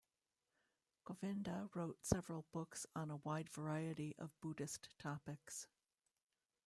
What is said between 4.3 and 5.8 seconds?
Buddhist topics.